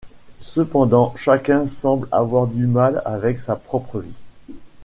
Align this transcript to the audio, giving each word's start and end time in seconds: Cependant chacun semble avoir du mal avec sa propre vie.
Cependant 0.39 1.13
chacun 1.15 1.67
semble 1.67 2.07
avoir 2.11 2.47
du 2.47 2.65
mal 2.65 3.03
avec 3.05 3.39
sa 3.39 3.55
propre 3.55 3.99
vie. 3.99 4.55